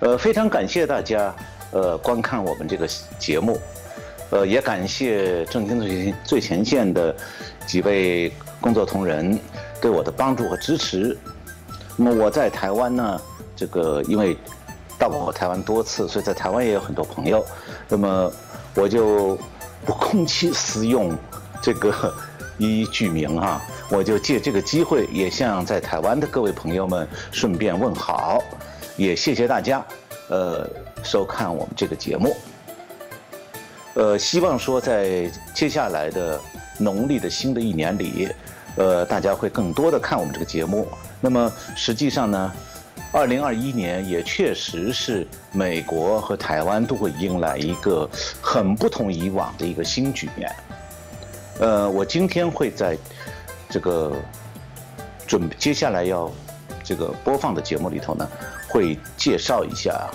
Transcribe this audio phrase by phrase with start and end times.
[0.00, 1.34] 呃，非常感谢大家，
[1.72, 2.86] 呃，观看我们这个
[3.18, 3.58] 节目，
[4.30, 7.16] 呃，也感谢正经最最前线的
[7.66, 8.30] 几位
[8.60, 9.38] 工作同仁
[9.80, 11.16] 对我的帮助和支持。
[11.96, 13.20] 那么我在台湾呢，
[13.56, 14.36] 这个因为
[14.98, 17.42] 到过台湾多次，所以在台湾也有很多朋友。
[17.88, 18.30] 那么
[18.74, 19.38] 我就
[19.86, 21.16] 不 公器私用
[21.62, 22.14] 这个
[22.58, 28.42] 一一具名哈，我就借这个机会也向在台湾的各位朋友们顺便问好。
[28.96, 29.84] 也谢谢大家，
[30.28, 30.68] 呃，
[31.02, 32.34] 收看我们这个节目。
[33.94, 36.40] 呃，希望说在接下来的
[36.78, 38.28] 农历的新的一年里，
[38.76, 40.86] 呃，大家会更多的看我们这个节目。
[41.20, 42.52] 那么实际上呢，
[43.10, 48.08] 二零二一年也确实是美国和台湾都会迎来一个
[48.42, 50.54] 很不同以往的一个新局面。
[51.58, 52.96] 呃，我今天会在
[53.70, 54.12] 这个
[55.26, 56.30] 准接下来要
[56.84, 58.28] 这个播放的节目里头呢。
[58.76, 60.06] 会介绍一下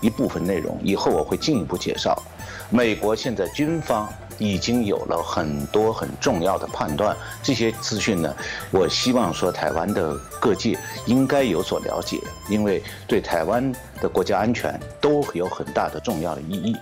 [0.00, 2.20] 一部分内容，以后我会进一步介绍。
[2.68, 8.34] 美国现在军方已经有了很多很重要的判断，这些资讯呢，
[8.72, 12.18] 我希望说台湾的各界应该有所了解，
[12.48, 16.76] 因为对台湾的国家安全都有很大的重要的意义。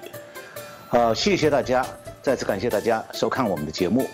[0.88, 1.84] 好，谢谢大家，
[2.22, 4.08] 再次感谢大家收看我们的节目。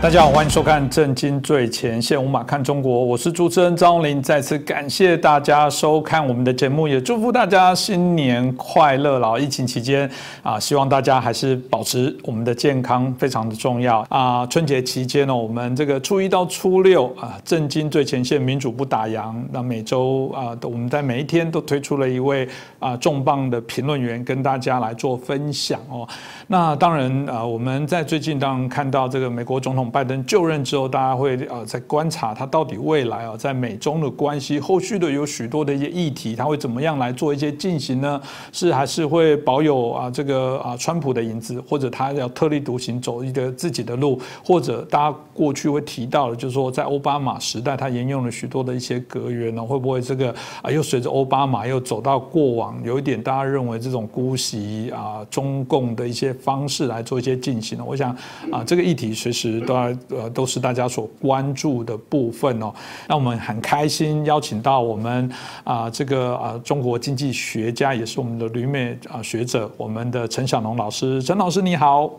[0.00, 4.22] 大家好，欢迎收看《震惊最前线》，无马看中国，我是主持人张林。
[4.22, 9.18] 再次感谢大家收看我们的节目，也祝福大家新年快乐。
[9.18, 10.08] 然后疫情期间
[10.44, 14.46] 啊，希望大家还是保持我们的健康，非常的重要啊。
[14.46, 19.34] 春节期间呢，我们这个初一到初六啊，《震惊最前线》民主不打烊。
[19.50, 26.08] 那每周啊，我们在每一天都推出了一位啊重磅的评论员，跟大家来做分享哦。
[26.46, 29.87] 那当然啊，我们在最近当然看到这个美国总统。
[29.90, 38.20] 拜登就任之后，大家会呃在观察他到底未来啊，在美中的关系后续的有许多的一些议题，他会怎么样来做一些进行呢？
[38.52, 57.84] 是还是会保有啊这个啊川普的影子，或者他要特立独行走一个自己的路，或者大家过去会提到的，就是说在奥巴马时代他沿用了许多的一些格言呢，会不会这个啊又随着奥巴马又走到过往有一点大家认为这种姑息啊中共的一些方式来做一些进行呢？
[57.86, 58.10] 我想
[58.52, 59.77] 啊这个议题随时都。
[60.08, 62.72] 呃，都是大家所关注的部分哦。
[63.08, 65.30] 那我们很开心邀请到我们
[65.64, 71.22] 啊，这个啊，中国经济学家，也是我们的旅美啊学者，我们的陈小龙老师。
[71.22, 72.10] 陈老师你好。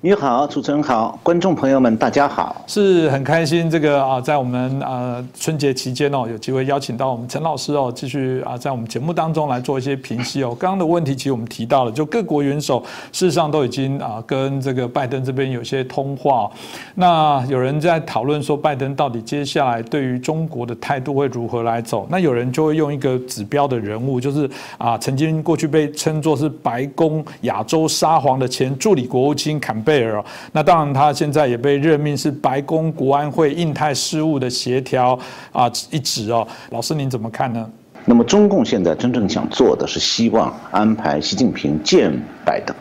[0.00, 10.56] 你好，主持人好，观众朋友们大家好，是很开心这个啊，在我们呃春节期间哦，有机会邀请到我们陈老师哦，继续啊在我们节目当中来做一些评析哦。
[10.56, 16.48] 刚刚的问题其实我们提到了，就各国元首事实上都已经啊跟这个拜登这边有些通话。
[16.94, 22.06] 那有人在讨论说，拜登到底接下来对于中国的态度会如何来走？
[22.08, 29.76] 那有人就会用一个指标的人物，就是啊曾经过去被称作是白宫亚洲沙皇的前助理国务卿坎。
[29.88, 30.22] 贝尔，
[30.52, 35.18] 那当然，他现在也被任命是白宫国安会印太事务的协调
[35.50, 36.46] 啊一职哦。
[36.68, 37.66] 老师您怎么看呢？
[38.04, 42.12] 那么中共现在真正想做的是希望安排习近平见
[42.44, 42.76] 拜登，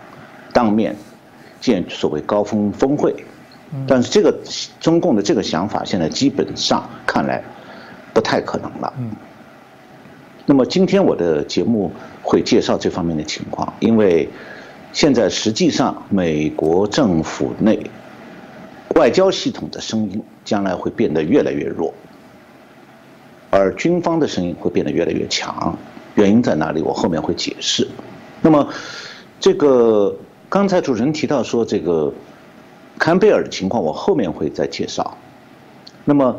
[0.52, 0.94] 当面
[1.62, 3.16] 见所谓高峰峰会，
[3.88, 4.38] 但是这个
[4.82, 7.42] 中共的这个想法现在基本上看来
[8.14, 8.94] 不太可能了。
[10.46, 11.90] 那么今天我的节目
[12.22, 14.28] 会介绍这方面的情况，因为。
[14.98, 17.80] 现在实际上，美国政府内
[18.96, 21.94] 外交系统的声音将来会变得越来越弱，
[23.52, 25.78] 而军方的声音会变得越来越强。
[26.16, 26.82] 原因在哪里？
[26.82, 27.88] 我后面会解释。
[28.42, 28.68] 那么，
[29.40, 30.18] 这个
[30.50, 32.12] 刚才主持人提到说这个
[32.98, 35.16] 坎贝尔的情况，我后面会再介绍。
[36.06, 36.36] 那么，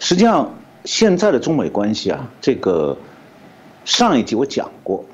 [0.00, 0.52] 实际上
[0.84, 2.98] 现在的中美关系啊，这个
[3.84, 5.04] 上一集我讲过，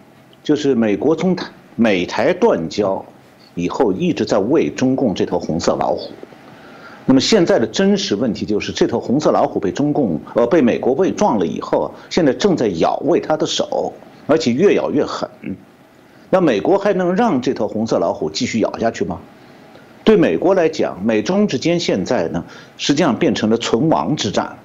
[0.43, 1.47] 就是美国从台。
[1.77, 3.05] 美台断交
[3.55, 6.11] 以后，一直在喂中共这头红色老虎。
[7.05, 13.93] 那么现在的真实问题就是，这头红色老虎被中共呃被美国喂壮了以后，现在正在咬喂它的手，
[14.27, 15.31] 而且越咬越狠。
[16.31, 19.21] 那美国还能让这头红色老虎继续咬下去吗？
[20.03, 22.45] 对美国来讲，美中之间现在呢，
[22.77, 24.57] 实际上变成了存亡之战，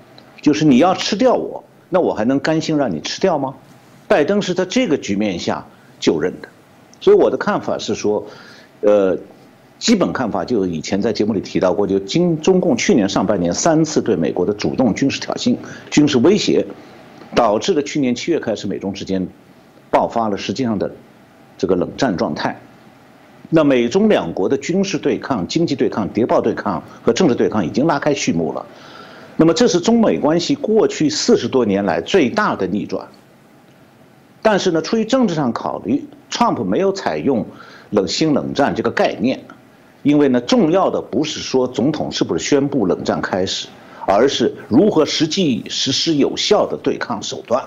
[0.42, 3.54] 就是你要吃掉我，那我还能甘心让你吃掉吗？
[4.08, 5.66] 拜登是在这个局面下
[6.00, 6.48] 就任的。
[7.02, 8.26] 所以我的看法是说，
[8.82, 9.18] 呃，
[9.80, 15.58] 基本看法就以前在节目里提到过，就经中共去年上半年三次对美国的主动军事挑衅、
[15.90, 16.66] 军事威胁，
[17.36, 19.28] 导致了去年七月开始美中之间
[19.90, 20.90] 爆发了实际上的
[21.58, 22.58] 这个冷战状态。
[23.50, 28.66] 那美中两国的军事对抗、经济对抗、谍报对抗和政治对抗已经拉开序幕了。
[29.36, 33.08] 那么这是中美关系过去四十多年来最大的逆转。
[34.42, 37.46] 但是呢，出于政治上考虑，Trump 没有采用
[37.92, 39.40] 冷新冷战这个概念，
[40.04, 43.68] 因为呢，重要的不是说总统是不是宣布冷战开始，
[44.08, 47.64] 而是如何实际实施有效的对抗手段，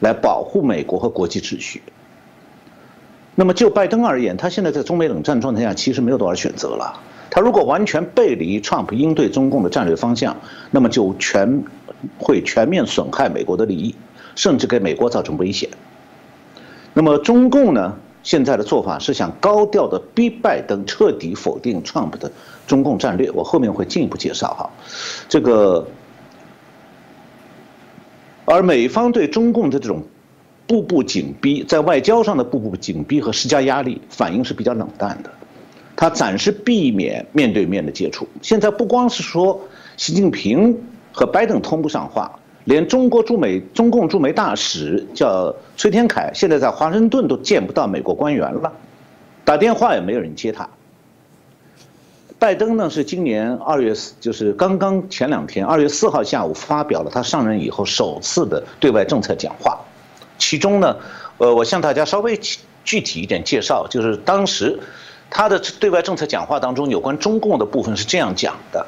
[0.00, 1.82] 来保护美国和国际秩序。
[3.34, 7.00] 那么就拜登而言，他现在在中美冷战状态下，其实没有多少选择了。
[7.30, 10.36] 他如果完全背离 Trump 应对中共的战略方向，
[10.70, 11.62] 那么就全
[12.18, 13.94] 会全面损害美国的利益，
[14.34, 15.70] 甚至给美国造成危险。
[16.98, 22.28] 那么中共呢，现在的做法是想高调的逼拜登彻底否定 Trump 的
[22.66, 23.30] 中共战略。
[23.30, 24.68] 我后面会进一步介绍哈，
[25.28, 25.86] 这个，
[28.46, 30.02] 而美方对中共的这种。
[30.66, 35.30] 步步紧逼，在外交上的步步紧逼和施加压力，反应是比较冷淡的。
[35.96, 38.28] 他暂时避免面对面的接触。
[38.42, 39.58] 现在不光是说
[39.96, 40.78] 习近平
[41.10, 48.72] 和拜登通不上话，连中国驻美中共驻美大使叫崔天凯，现在在华盛顿都见不到美国官员了，
[49.44, 50.68] 打电话也没有人接他。
[52.36, 59.78] 拜登呢是今年二月四，就是刚刚前两天二月四号下午发表了他上任以后首次的对外政策讲话。
[60.36, 60.96] 其中呢，
[61.36, 62.36] 呃，我向大家稍微
[62.82, 64.76] 具体一点介绍，就是当时
[65.30, 68.84] 他的对外政策讲话当中有关中共的部分是这样讲的。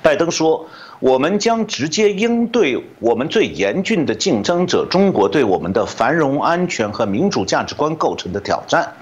[0.00, 0.64] 拜登说
[1.00, 8.92] ：“我们将直接应对我们最严峻的竞争者中国对我们的繁荣、安全和民主价值观构成的挑战。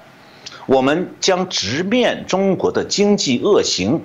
[0.67, 4.01] 我们将直面中国的经济恶行，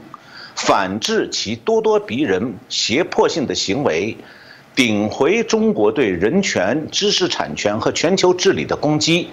[0.55, 4.17] 反制其咄咄逼人、胁迫性的行为。”
[4.75, 9.27] 顶回中国对人权、知识产权和全球治理的攻击，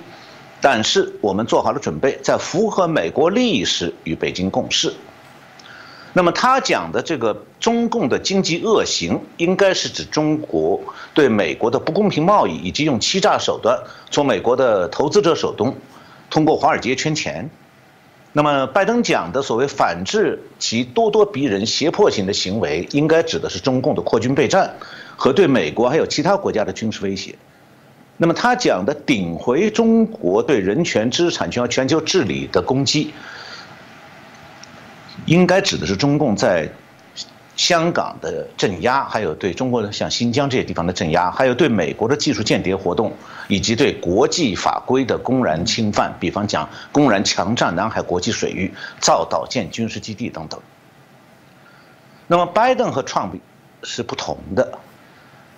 [0.61, 4.93] 但是我们做好了准备，在符合美国利益时与北京共事。
[6.13, 10.81] 那么他讲的这个中共的经济恶行，应该是指中国
[11.15, 13.79] 对美国的不公平贸易，以及用欺诈手段
[14.11, 15.77] 从美国的投资者手中
[16.29, 17.49] 通过华尔街圈钱。
[18.33, 24.75] 那么拜登讲的所谓反制其咄咄逼人、胁迫性的行为，应该指的是中共的扩军备战。
[25.17, 27.35] 和对美国还有其他国家的军事威胁，
[28.17, 33.13] 那么他讲的顶回中国对人权、知识产权和全球治理的攻击，
[35.31, 36.69] 应该指的是中共在
[37.55, 43.13] 香港的镇压，还有对中国的像新疆这些地方的镇压，还有对美国的技术间谍活动，
[43.47, 50.59] 以及对国际法规的公然侵犯，比方讲公然强占南海国际水域、造岛建军事基地等等。
[52.27, 53.39] 那么拜登和 Trump
[53.85, 54.81] 是不同的。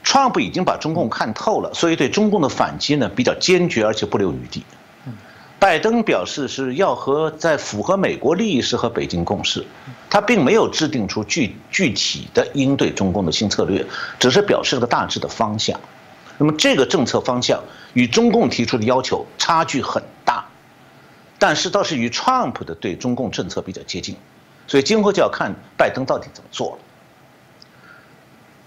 [0.05, 4.63] Trump 已经把中共看透了，所以对中共的反击呢比较坚决，而且不留余地。
[5.63, 9.65] 拜登表示是要和在符合美国利益时和北京共事，
[10.11, 13.87] 他并没有制定出具具体的应对中共的新策略，
[14.19, 15.79] 只是表示了个大致的方向。
[16.37, 17.63] 那么这个政策方向
[17.93, 20.45] 与中共提出的要求差距很大，
[21.39, 24.17] 但是倒是与 Trump 的对中共政策比较接近，
[24.67, 26.79] 所以今后就要看拜登到底怎么做了。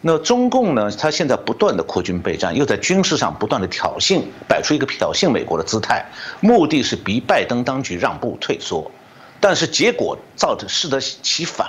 [0.08, 0.92] 那中共呢？
[0.92, 6.06] 他现在不断的扩军备战，又在军事上不断的挑衅，摆出一个挑衅美国的姿态，
[6.42, 8.92] 目的是逼拜登当局让步退缩，
[9.40, 11.68] 但是结果造成适得其反。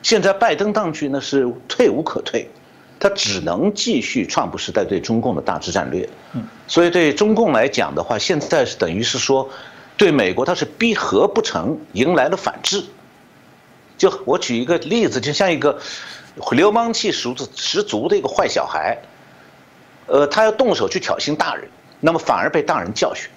[0.00, 2.48] 现在拜登当局呢是退无可退，
[2.98, 6.08] 他只能继续川普时代对中共的大致战略。
[6.66, 9.46] 所以对中共来讲的话，现在是等于是说，
[9.98, 12.82] 对美国他是逼和不成，迎来了反制。
[13.98, 15.78] 就我举一个例子，就像一个。
[16.52, 18.98] 流氓气十足十足的一个坏小孩，
[20.06, 21.68] 呃，他要动手去挑衅大人，
[22.00, 23.30] 那么反而被大人教训。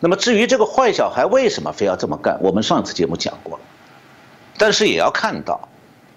[0.00, 3.62] 那么至于这个坏小孩为什么非要这么干，我们上次节目讲过了。
[4.56, 5.68] 但是也要看到，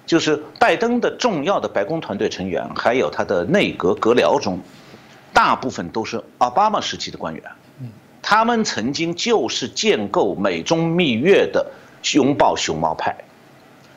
[0.05, 4.59] 就是拜登的重要的白宫团队成员，还有他的内阁阁僚中，
[5.33, 7.43] 大部分都是奥巴马时期的官员，
[8.21, 11.65] 他们曾经就是建构美中蜜月的
[12.13, 13.15] 拥抱熊猫派。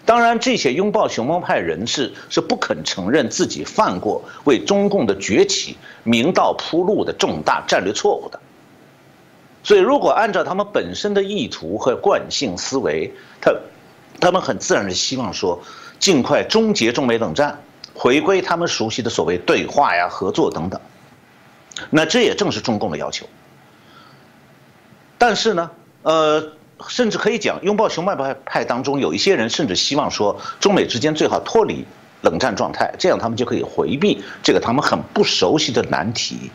[0.07, 8.39] 当然，这些拥抱熊猫派人士是不肯承认自己犯过为中共的崛起明道铺路的重大战略错误的。
[9.65, 13.53] 所以，如果按照他们本身的意图和惯性思维，他
[14.21, 15.61] 他们很自然的希望说，
[15.99, 17.61] 尽快终结中美冷战，
[17.93, 20.81] 回归他们熟悉的所谓对话呀、合作等等。
[21.91, 23.27] 那这也正是中共的要求。
[25.19, 25.69] 但是呢，
[26.03, 26.53] 呃。
[26.89, 31.85] 甚至可以讲，拥抱熊猫派派当中有一些人甚至希望说，中美之间最好脱离
[32.23, 36.51] 冷战状态，这样他们就可以回避这个他们很不熟悉的难题。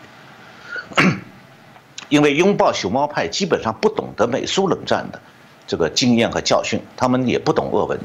[2.09, 5.21] 因为拥抱熊猫派基本上不懂得美苏冷战的
[5.65, 7.97] 这个经验和教训，他们也不懂俄文，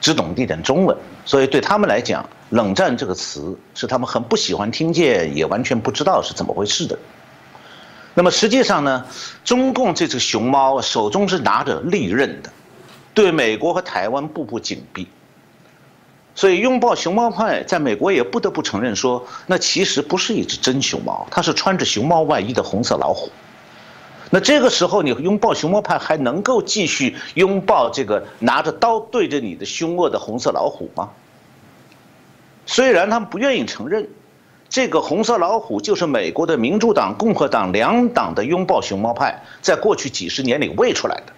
[0.00, 0.96] 只懂一点中文，
[1.26, 6.98] 所以对他们来讲，冷战这个词是他们很不喜欢听见，也完全不知道是怎么回事的。
[8.12, 9.06] 那么实际上呢，
[9.44, 12.50] 中共这只熊猫手中是拿着利刃的，
[13.14, 15.06] 对美国和台湾步步紧逼。
[16.34, 23.30] 所以拥抱熊猫派在美国也不得不承认说，那其实不是一只真熊猫，它是穿着熊猫外衣的红色老虎。
[24.30, 31.10] 那这个时候你拥抱熊猫派还能够继续拥抱这个拿着刀对着你的凶恶的红色老虎吗？
[32.66, 34.08] 虽然他们不愿意承认。
[34.70, 41.32] 这个红色老虎就是美国的民主党、共和党两党的拥抱熊猫派在过去几十年里喂出来的。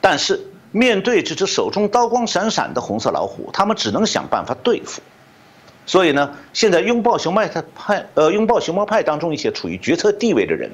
[0.00, 5.02] 但是面对这只手中刀光闪闪的红色老虎，他们只能想办法对付。
[5.84, 7.42] 所以呢，现在拥抱熊猫
[7.74, 10.70] 派呃拥抱熊猫派当中一些处于决策地位的人，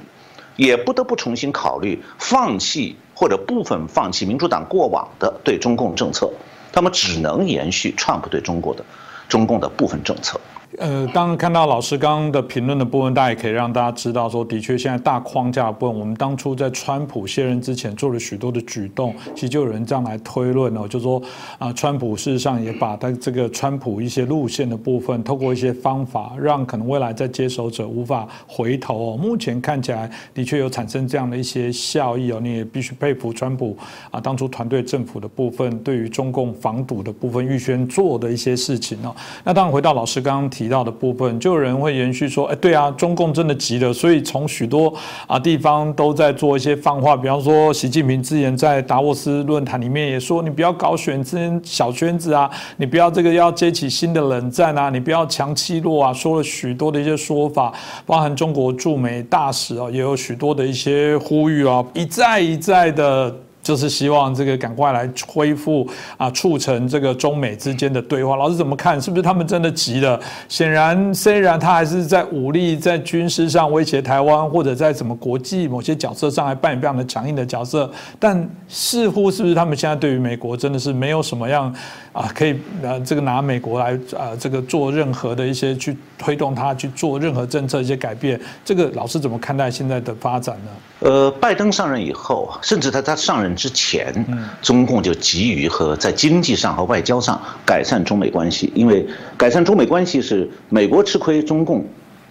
[0.56, 6.30] 也不得不重新考虑放弃或者部分放弃民主党过往的对中共政策，
[6.70, 8.84] 他们只能延续川普对中国的
[9.30, 10.38] 中共的部分政策。
[10.76, 21.20] 呃，当看到老师刚刚的评论的部分，大家也可以让大家知道说，的确现在大框架部分，我们当初在川普卸任之前做了许多的举动，其实就有人这样来推论哦，就说
[21.58, 29.16] 啊，川普事实上也把他这个川普一些路线的部分，透过一些方法，让可能未来在接手者无法回头哦。
[29.16, 33.74] 目前看起来的确有产生这样的一些效益哦，你也必须佩服川普
[34.10, 39.16] 啊，当初团队政府的部分对于中共防堵的部分预先做的一些事情哦。
[39.42, 40.68] 那当然回到老师刚刚提。
[40.68, 44.92] 到的部分，就有人会延续说，哎，对啊，中共真的急了，所以从许多
[45.26, 57.72] 啊地方都在做一些放话，比方说习近平之前在达沃斯论坛里面也说，你不要搞选之小圈子啊，你不要这个要接起新的冷战啊，你不要强欺弱啊，说了许多的一些说法，
[58.04, 63.34] 包含中国驻美大使啊，也有许多的一些呼吁啊，一再一再的。
[63.68, 68.34] 就是希望这个赶快来恢复啊，促成这个中美之间的对话。
[68.34, 68.98] 老师怎么看？
[68.98, 70.18] 是不是他们真的急了？
[70.48, 81.70] 显然，虽然他还是在武力、在军事上威胁台湾，或者在什么国际某些角色上还扮演非常的强硬的角色，但似乎是不是他们现在对于美国真的是没有什么样
[82.18, 88.40] 啊，可以呃这个拿美国来啊这个做任何的一些去推动他去做任何政策一些改变？
[88.64, 90.70] 这个老师怎么看待现在的发展呢？
[91.08, 94.12] 呃，拜登上任以后，甚至在他上任之前，
[94.60, 99.06] 中共就急于和在经济上和外交上改善中美关系，因为
[99.36, 101.86] 改善中美关系是美国吃亏，中共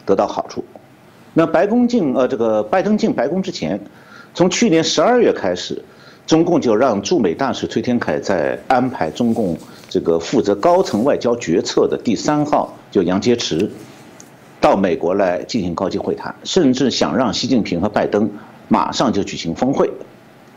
[0.06, 0.62] 得到好处。
[1.34, 3.80] 那白宫进呃这个拜登进白宫之前，
[4.34, 5.82] 从去年十二月开始，
[6.26, 9.58] 中共就让驻美大使崔天凯在安排中共
[9.90, 13.70] 这个负责高层外交决策的第三号就杨洁篪
[14.60, 18.30] 到美国来进行高级会谈，甚至想让习近平和拜登。
[18.70, 19.90] 马上就举行峰会，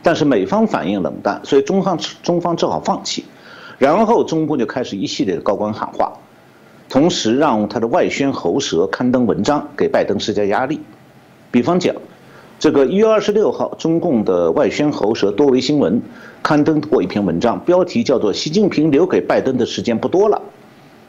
[0.03, 3.23] 但是美方反应冷淡，所以中方中方只好放弃。
[3.77, 6.11] 然后中共就开始一系列的高官喊话，
[6.89, 10.81] 同时让他的外宣喉舌刊登文章给拜登施加压力。
[11.51, 11.95] 比方讲，
[12.59, 16.01] 这个一月二十六号，中共的外宣喉舌多维新闻
[16.51, 20.41] 刊登过一篇文章，标题叫做“习近平留给拜登的时间不多了”，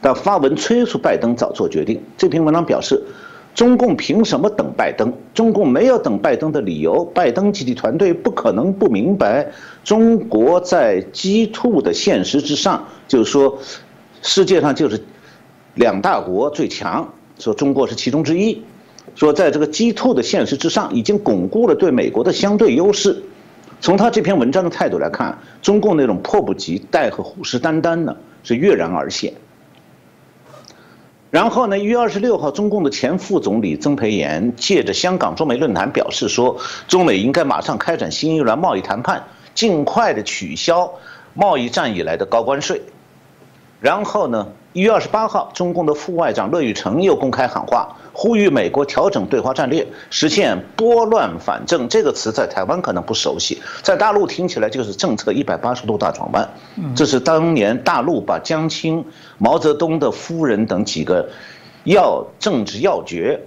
[0.00, 2.00] 但发文催促拜登早做决定。
[2.16, 3.02] 这篇文章表示。
[3.52, 5.12] 中共凭什么等拜登？
[5.34, 7.04] 中共没有等拜登的理由。
[7.06, 9.46] 拜登及其团队不可能不明白，
[9.84, 13.58] 中国在 G two 的现实之上，就是说，
[14.22, 14.98] 世界上就是
[15.74, 18.62] 两大国最强，说中国是其中之一，
[19.16, 23.22] 说在这个 G two 的现实之上，已经巩固了对美国的相对优势。
[23.82, 29.34] 从他这篇文章的态度来看，中共那种迫不及待和虎视眈眈呢，是跃然而现。
[31.32, 31.76] 然后呢？
[31.76, 40.92] 一月二十六号，中共的前副总理曾培炎借着香港中美论坛表示说，中美应该马上开展新一轮贸易谈判，尽快的取消
[41.34, 42.80] 贸易战以来的高关税。
[43.82, 44.46] 然后呢？
[44.74, 51.86] 一月二十八号，中共的副外长乐玉成又公开喊话，呼吁美国调整对华战略，实现拨乱反正。
[51.90, 56.48] 这个词在台湾可能不熟悉，在大陆听起来就是政策一百八十度大转弯。
[56.96, 59.04] 这是当年大陆把江青、
[59.36, 61.28] 毛泽东的夫人等几个
[61.84, 63.38] 要政治要诀，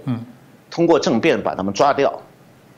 [0.70, 2.12] 通过政变把他们抓掉，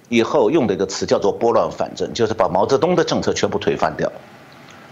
[0.08, 4.10] 以后用的一个词叫做拨乱反正，就是把毛泽东的政策全部推翻掉。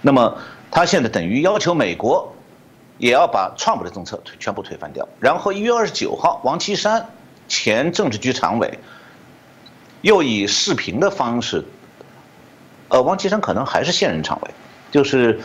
[0.02, 0.37] 那么
[0.70, 2.30] 他现在等于要求美国。
[2.99, 5.07] 也要把川普的政策推全部推翻掉。
[5.21, 7.07] 然后一月二十九号，王岐山
[7.49, 8.79] 前政治局常委
[10.00, 11.65] 又以视频的方式，
[12.88, 14.50] 呃，王岐山可能还是现任常委，
[14.91, 15.38] 就是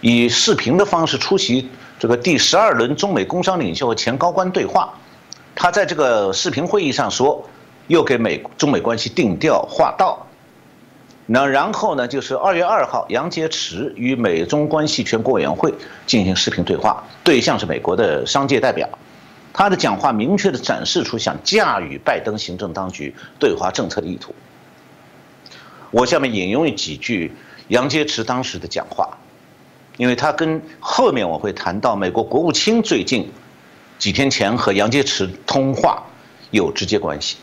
[0.00, 4.92] 以视频的方式出席这个第十二轮中美工商领袖和前高官对话。
[5.54, 7.48] 他在这个视频会议上说，
[7.86, 10.25] 又给美中美关系定调划道。
[11.28, 15.74] 那然后呢，就是二月二号，杨洁篪与美中关系全国委员会
[16.06, 18.88] 进行视频对话，对象是美国的商界代表。
[19.52, 24.34] 他的讲话明确地展示出想驾驭拜登行政当局对华政策的意图。
[25.90, 27.34] 我下面引用几句
[27.68, 29.18] 杨洁篪当时的讲话，
[29.96, 33.28] 因为他跟后面我会谈到美国国务卿最近
[33.98, 36.04] 几天前和杨洁篪通话
[36.52, 37.38] 有直接关系。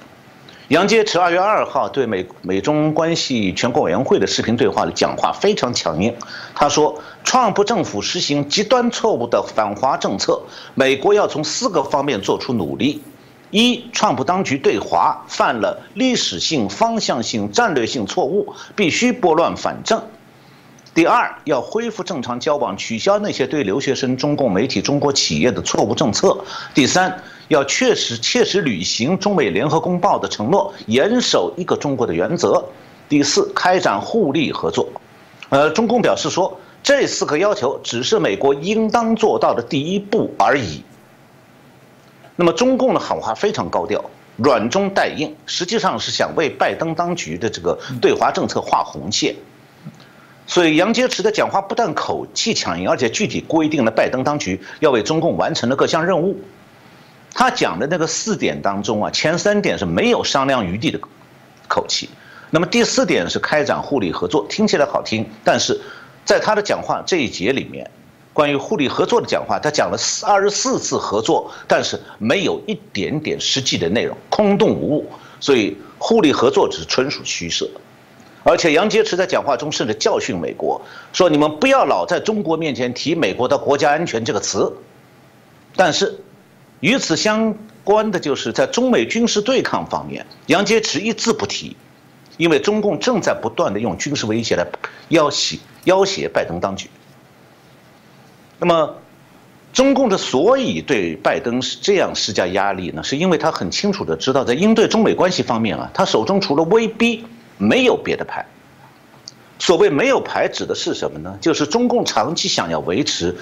[0.69, 6.15] 杨洁篪二月二号对美美中关系全国委员会的视频对话的讲话非常强硬。
[6.55, 10.41] 他说，川普政府实行极端错误的反华政策，
[10.73, 13.03] 美国要从四个方面做出努力：
[13.51, 19.99] 一，川普当局对华犯了历史性、方向性、战略性错误，必须拨乱反正；
[20.95, 26.29] 第二，要恢复正常交往，取消那些对留学生、中共媒体、中国企业的错误政策；
[26.73, 27.21] 第三。
[27.53, 32.65] 要确实切实履行中美联合公报的承诺，严守一个中国的原则。
[33.07, 34.89] 第四，开展互利合作。
[35.49, 40.83] 呃，中共表示说，这四个要求只是美国应当做到的第一步而已。
[42.35, 44.03] 那么，中共的喊话非常高调，
[44.37, 49.35] 软中带硬，实际上是想为拜登当局的这个对华政策画红线。
[50.47, 56.35] 所以，杨洁篪的讲话不但口气强硬，而且具体规定了拜登当局要为中共完成的各项任务。
[57.35, 60.99] 他讲的那个四点当中啊，前三点是没有商量余地的
[61.67, 62.07] 口气，
[62.51, 65.81] 那么第四点是开展互利合作，听起来好听，但是
[66.23, 67.89] 在他的讲话这一节里面，
[68.33, 75.09] 关于互利合作的讲话，他讲了四二十四次合作，但是没有一点点实际的内容，空洞无物，
[75.39, 77.67] 所以互利合作只是纯属虚设。
[78.43, 80.79] 而且杨洁篪在讲话中甚至教训美国，
[81.11, 84.71] 说你们不要老在中国面前提美国的国家安全这个词，
[85.75, 86.15] 但是。
[86.83, 91.77] 与此相关的就是在中美军事对抗方面，杨洁篪一字不提，
[92.35, 94.67] 因为中共正在不断的用军事威胁来
[95.07, 96.89] 要挟要挟拜登当局。
[98.59, 98.95] 那么，
[99.71, 107.25] 中共之所以对拜登是这样施加压力呢，是因为他很清楚的知道，在应对中美关系方面啊，他手中除了威逼，
[107.57, 108.45] 没有别的牌。
[109.57, 111.37] 所谓没有牌，指的是什么呢？
[111.39, 113.33] 就是中共长期想要维持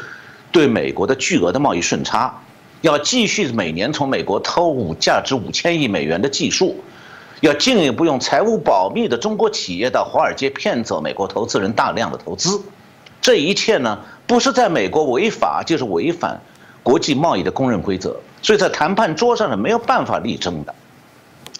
[0.51, 2.39] 对美国的巨额的贸易顺差。
[2.82, 6.76] 要继续每年从美国偷五价值五千亿美元的技术，
[7.39, 12.60] 要进一步用财务保密的中国企业到华尔街骗走美国投资人大量的投资，
[13.22, 16.41] 这一切呢，不是在美国违法，就是违反
[16.82, 20.74] 国际贸易的公认规则，所以在谈判桌上是没有办法力争的。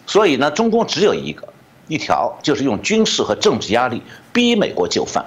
[0.08, 1.48] 所以呢，中共只有一个
[1.88, 4.02] 一条，就是用军事和政治压力
[4.34, 5.24] 逼美国就范。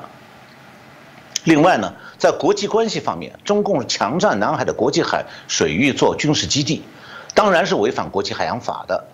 [1.45, 6.83] 另外呢，在国际关系方面，中共强占南海的国际海水域做军事基地，
[7.35, 9.05] 当然是违反国际海洋法的。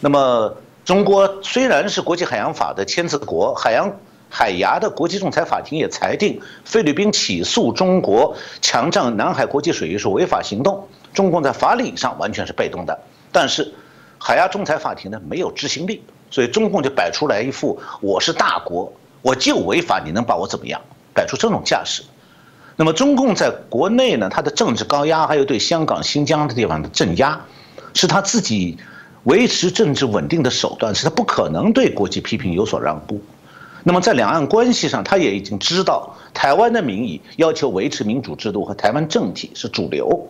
[0.00, 3.92] 那么，中国虽然是国际海洋法的签字国，海洋
[4.30, 12.98] 海牙的国际仲裁法庭也裁定菲律宾起诉中国强占南海国际水域是违法行动，中共在法理上完全是被动的。
[13.30, 13.74] 但是，
[14.18, 20.80] 海牙仲裁法庭呢没有执行力，所以中共就摆出来一副我是大国，我就违法，你能把我怎么样？
[21.18, 22.04] 摆出这种架势，
[22.76, 27.40] 那么中共在国内呢，它的政治高压，还有对香港、新疆的地方的镇压，
[27.92, 28.78] 是他自己
[29.24, 33.20] 维持政治稳定的手段，是他不可能对国际批评有所让步。
[33.82, 40.28] 那么在两岸关系上，他也已经知道台湾的民意要求维持民主制度和台湾政体是主流，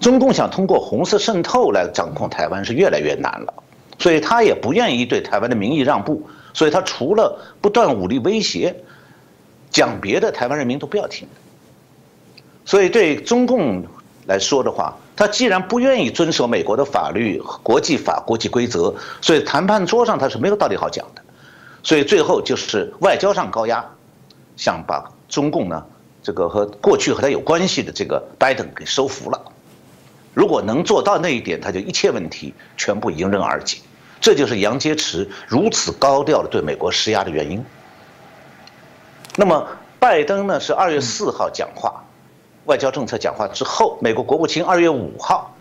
[0.00, 3.52] 中共想通过红色渗透来掌控台湾是越来越难了，
[3.98, 8.74] 所以他也不愿意对台湾的民意让步，所以他除了不断武力威胁。
[9.72, 11.26] 讲别的，台湾人民都不要听。
[12.64, 13.84] 所以对中共
[14.26, 21.22] 来说的话，他既然不愿意遵守美国的法律、国际法、国际规则，所以谈判桌上他是没有道理好讲的。
[21.82, 23.84] 所以最后就是外交上高压，
[24.56, 25.84] 想把中共呢
[26.22, 29.40] 这个和过去和他有关系的这个拜登给收服了。
[30.34, 33.78] 如果能做到那一点，他就一切问题全部迎刃而解。
[34.20, 37.64] 这就是杨洁篪如此高调的对美国施压的原因。
[39.34, 39.66] 那么，
[39.98, 42.04] 拜登呢是二月四号讲话，
[42.66, 45.54] 外交政策讲话之后，美国国务卿二月五号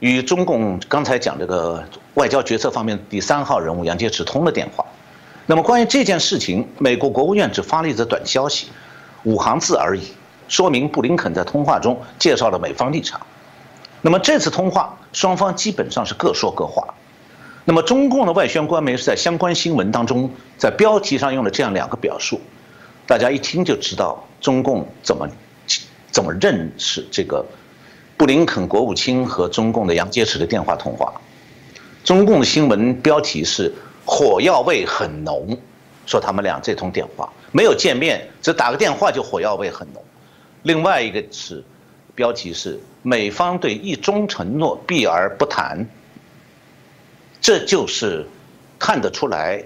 [0.00, 1.84] 与中共刚才讲这个
[2.14, 4.84] 外交决策方面第三号人物杨洁篪通了电话。
[5.46, 8.66] 那么关于这件事情，美国国务院只发了一则短消息，
[9.22, 10.08] 五行字而已，
[10.48, 13.20] 说明布林肯在通话中介绍了美方立场。
[14.02, 16.92] 那么这次通话，双方基本上是各说各话。
[17.64, 22.40] 那么中共的外宣官媒是在相关新闻当中，在标题上用了这样两个表述。
[23.06, 25.28] 大家一听就知道中共怎么
[26.10, 27.44] 怎么认识这个
[28.16, 31.12] 布林肯国务卿和中共的杨洁篪的电话通话。
[32.02, 33.72] 中共的新闻标题是
[34.06, 35.58] “火药味很浓”，
[36.06, 40.02] 说他们俩这通电话没有见面，只打个电话就火药味很浓。
[40.62, 41.62] 另外一个是
[42.14, 45.86] 标题是“美方对一中承诺避而不谈”，
[47.40, 48.26] 这就是
[48.78, 49.62] 看得出来。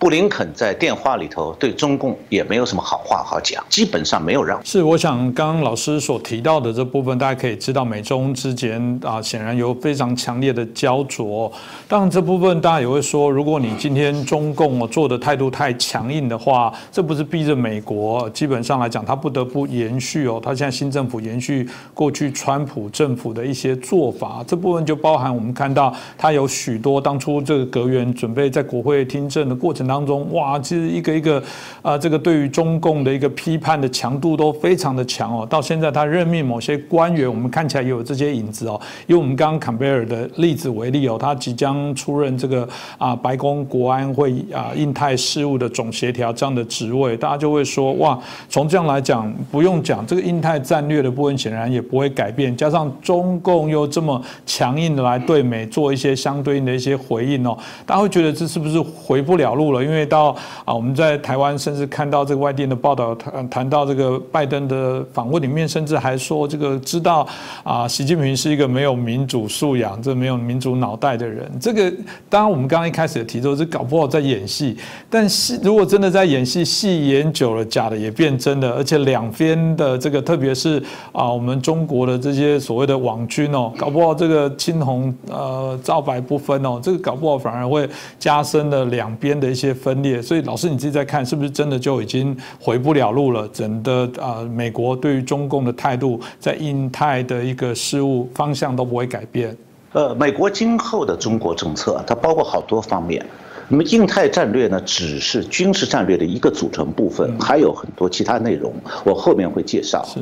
[0.00, 4.58] 布林肯在电话里头对中共也没有什么好话好讲，基本上没有让。
[4.64, 11.52] 是，我想刚刚老师所提到的这部分，大家可以知道，美中之间啊，显然有非常强烈的焦灼。
[11.86, 24.42] 当然，这部分大家也会说，如果你今天中共哦做的态度太强硬的话，这不是逼着美国，基本上来讲，他不得不延续哦，他现在新政府延续过去川普政府的一些做法。
[24.46, 29.89] 这部分就包含我们看到，他有许多当初这个阁员准备在国会听证的过程。
[29.90, 31.42] 当中哇，其实一个一个
[31.82, 35.44] 啊，这个对于中共的一个批判的强度都非常的强哦。
[35.50, 38.80] 到现在他任命某些官员，我们看起来也有这些影子哦。
[39.08, 48.16] 以我们刚刚坎贝尔的例子为例哦，他即将出任这个啊白宫国安会啊印太事务的总协调这样的职位，大家就会说哇，
[48.48, 52.56] 从这样来讲不用讲，这个印太战略的部分显然也不会改变。
[52.56, 59.79] 加上中共又这么强硬的来对美做一些相对应的一些回应哦，大家会觉得这是不是回不了路了？
[59.82, 67.26] 因为到啊，我们在台湾甚至看到这个外电的报道，谈谈到这个拜登的访问里面，甚至还说这个知道
[67.62, 71.50] 啊，习近平是一个没有民主素养、这没有民主脑袋的人。
[71.60, 71.90] 这个
[72.28, 74.76] 当然我们刚刚一开始也提出，这搞不好在演戏。
[75.08, 78.70] 但是如果真的在演戏，戏演久了，假的也变真的。
[78.72, 87.88] 而且两边的这个，特别是啊，我们中国的这些所谓的网军哦，搞不好这个青红呃皂白不分哦，这个搞不好反而会
[88.18, 89.69] 加深了两边的一些。
[89.74, 93.48] 分裂，所以老师你自己在看，是不是真的就已经回不了路了？
[93.52, 99.56] 整个啊，美国对于中共的态度，在印太的一个事务方向都不会改变。
[99.92, 103.24] 呃，美国今后的中国政策，它包括好多方面。
[103.68, 108.72] 那么，印太战略呢，只是军事战略的一个组成部分，还有很多其他内容，
[109.04, 110.04] 我后面会介绍。
[110.04, 110.20] 是。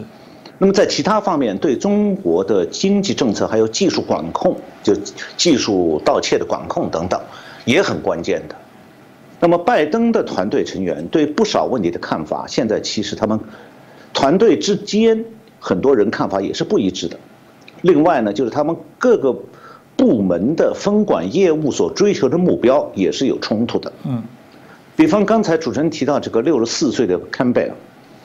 [0.59, 4.95] 那么，在其他方面，对中国的经济政策还有技术管控，就
[5.37, 7.19] 技术盗窃的管控等等，
[7.65, 8.55] 也很关键的。
[9.40, 13.38] 那么，拜登的团队成员对不少问题的看法，现在其实他们
[14.12, 15.24] 团队之间
[15.61, 17.16] 很多人看法也是不一致的。
[17.83, 19.33] 另外呢，就是他们各个
[19.96, 23.92] 部门的分管业务所追求的目标也是有冲突的。
[24.05, 24.22] 嗯，
[24.96, 27.74] 比方刚才主持人提到这个六十四岁的坎贝尔，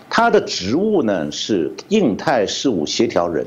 [0.10, 3.46] 他的职务呢是印太事务协调人，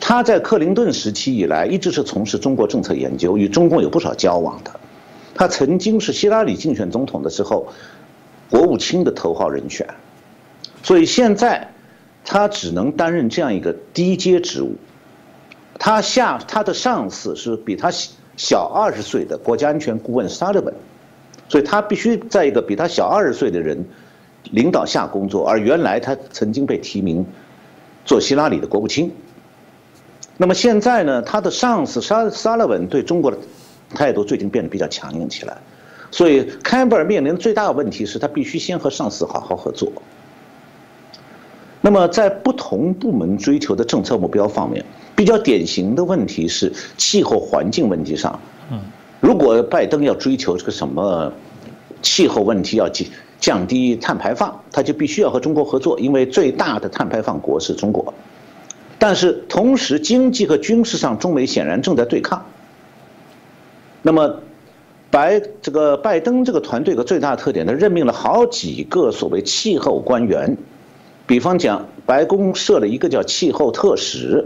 [0.00, 4.70] 他在克林顿时期以来一直是从事中国政策研究，与中共有不少交往的。
[5.34, 7.66] 他曾经是希拉里竞选总统的时候，
[8.48, 9.86] 国务卿的头号人选，
[10.82, 11.68] 所以现在
[12.24, 14.76] 他只能担任这样一个低阶职务。
[15.76, 17.90] 他下他的上司是比他
[18.36, 20.72] 小二十岁的国家安全顾问沙勒文，
[21.48, 23.84] 所以他必须在一个比他小二十岁的人
[24.52, 25.44] 领导下工作。
[25.44, 27.26] 而原来他曾经被提名
[28.04, 29.12] 做希拉里的国务卿。
[30.36, 33.36] 那么现在呢，他的上司沙沙利文对中国的。
[33.94, 35.56] 态度最近变得比较强硬起来，
[36.10, 39.90] 所以坎贝尔面临的最大的问题是他必须先和上司好好合作。
[41.80, 48.40] 那么在不同部门追求的政策目标方面，比较典型的问题是气候环境问题上。
[48.70, 48.80] 嗯，
[49.20, 51.30] 如果拜登要追求这个什么
[52.00, 53.06] 气候问题要降
[53.38, 58.14] 降低碳排放，他就必须要和中国合作，因为最大的碳排放国是中国。
[58.98, 62.42] 但是同时，经济和军事上，中美显然正在对抗。
[64.06, 64.38] 那么，
[65.10, 70.58] 白这个拜登这个团队的最大特点，他任命了好几个所谓气候官员，
[71.26, 74.44] 比方讲，白宫设了一个叫气候特使，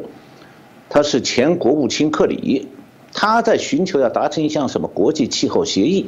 [0.88, 2.68] 他是前国务卿克里，
[3.12, 6.06] 他在寻求要达成一项什么国际气候协议，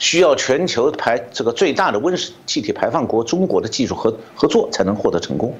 [0.00, 5.54] 需要全球排这个最大的温室气体排放国中国的技术合合作才能获得成功。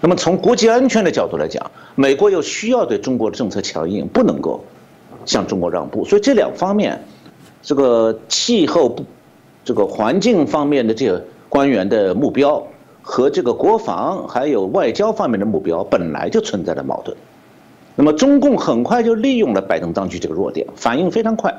[0.00, 4.64] 那么从国际安全的角度来讲，美国又需要对中国的政策强硬，不能够。
[5.28, 6.98] 向中国让步，所以这两方面，
[7.60, 9.04] 这个气候不，
[9.62, 12.66] 这个环境方面的这个官员的目标
[13.02, 17.14] 和这个国防还有外交方面的目标本来就存在着矛盾。
[17.94, 21.54] 那么中共很快就利用了拜登当局这个弱点，反应非常快。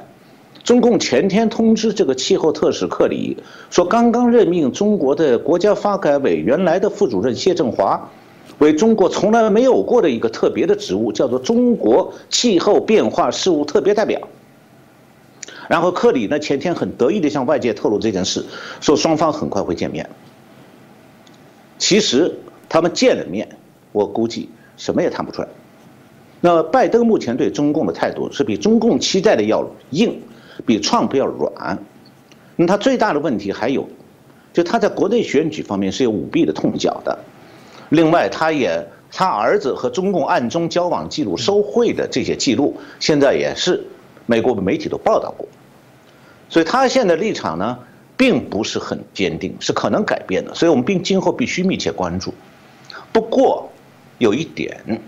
[0.64, 3.38] 中共前天通知这个气候特使克里
[3.70, 8.10] 说，刚刚任命中国的国家发改委原来的副主任谢振华。
[8.60, 14.22] 为中国从来没有过的一个特别的职务，叫做中国气候变化事务特别代表。
[15.68, 18.46] 然后克里呢前天很得意地向外界透露这件事，
[18.82, 20.10] 说双方很快会见面。
[21.78, 22.36] 其实
[22.68, 23.48] 他们见了面，
[23.92, 25.48] 我估计什么也谈不出来。
[26.42, 30.20] 那拜登目前对中共的态度是比中共期待的要硬，
[30.66, 31.78] 比川普要软。
[32.56, 33.88] 那他最大的问题还有，
[34.52, 37.18] 就他在国内选举方面是有舞弊的痛脚的。
[37.90, 43.84] 另外，他也他儿子和中共暗中交往记录、收贿的这些记录，现在也是
[44.26, 45.48] 美国媒体都报道过。
[46.48, 47.78] 所以他现在立场呢，
[48.16, 50.54] 并不是很坚定，是可能改变的。
[50.54, 52.34] 所以我们并今后必须密切关注。
[53.12, 53.68] 不过，
[54.20, 55.02] 有一点，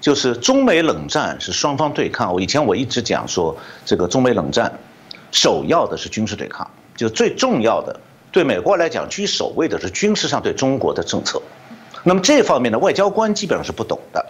[0.00, 2.32] 就是中美冷战是双方对抗。
[2.32, 4.72] 我以前我一直讲说，这个中美冷战，
[5.30, 8.00] 首要的是军事对抗，就最重要的
[8.32, 11.40] 对美国来讲居首位的是军事上对中国的政策。
[12.02, 14.24] 那么这方面的外交官基本上是不懂的，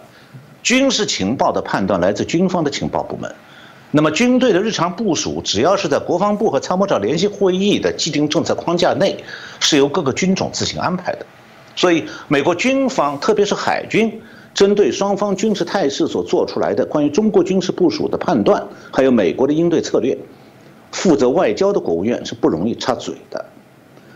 [0.61, 3.33] 军事情报的判断来自军方的情报部门。
[3.93, 9.21] 那么军队的日常部署，只要是在国防部和参谋长联席会议的既定政策框架内，
[9.59, 11.25] 是由各个军种自行安排的。
[11.75, 14.21] 所以，美国军方特别是海军，
[14.53, 20.17] 针对双方军事态势所做出来的关于中国军事部署的判断，还有美国的应对策略，
[20.91, 23.45] 负责外交的国务院是不容易插嘴的。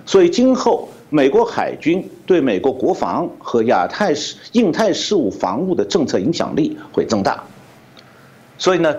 [0.06, 7.44] 所以，今后美国海军对美国国防和亚太事、印太事务防务的政策影响力会增大。
[8.58, 8.96] 所以呢？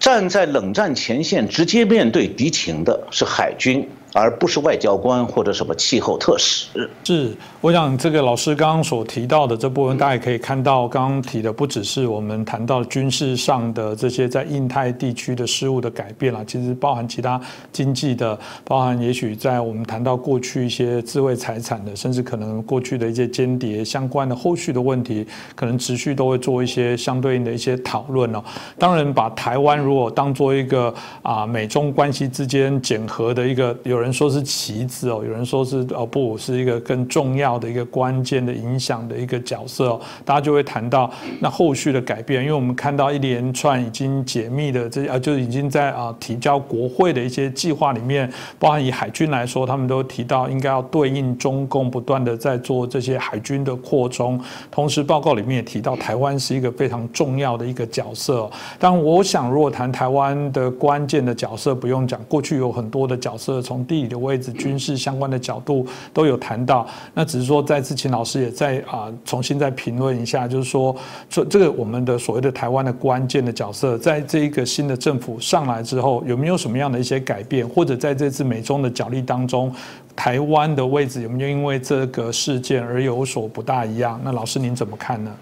[0.00, 3.86] 站在冷战前线直接面对敌情的是海军。
[4.14, 6.66] 而不是外交官或者什么气候特使。
[7.04, 17.40] 是，我想这个老师刚刚所提到的这部分，大家也可以看到，刚刚提的不只是我们谈到军事上的这些在印太地区的事务的改变了，其实包含其他
[17.70, 28.42] 经济的，包含也许在我们谈到过去一些智慧财产的，甚至可能过去的一些间谍相关的后续的问题，可能持续都会做一些相对应的一些讨论哦。
[28.78, 30.92] 当然，把台湾如果当做一个
[31.22, 33.97] 啊美中关系之间检核的一个有。
[33.98, 58.48] 有人说是棋子哦，有人说是哦不是一个更重要的一个关键的影响的一个角色哦，大家就会谈到那后续的改变，因为我们看到一连串已经解密的这啊，就已经在啊提交国会的一些计划里面，包含以海军来说，他们都提到应该要对应中共不断的在做这些海军的扩充，同时报告里面也提到台湾是一个非常重要的一个角色。
[58.78, 70.94] 但我想，如果谈台湾的关键的角色，不用讲，过去有很多的角色从地理的位置、军事相关的角度都有谈到，那只是说再次请老师也在啊重新再评论一下，就是说
[71.30, 79.74] 这这个我们的所谓的台湾的关键的角色，在这一个新的政府上来之后，有没有什么样的一些改变，或者在这次美中的角力当中，
[80.14, 84.20] 台湾的位置有没有因为这个事件而有所不大一样？
[84.22, 85.34] 那老师您怎么看呢？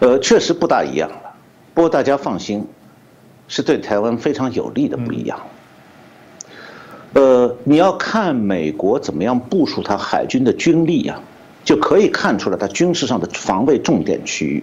[0.00, 1.34] 呃，确实不大一样了，
[1.74, 2.66] 不过大家放心，
[3.46, 5.38] 是对台湾非常有利的不一样。
[7.16, 11.18] 呃，你要看美国怎么样部署它海军的军力呀，
[11.64, 14.62] 就可以看出来它军事上的防卫重点区域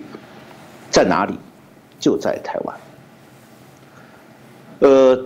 [0.92, 1.34] 在哪里，
[2.00, 2.78] 就在台湾。
[4.82, 5.20] 呃，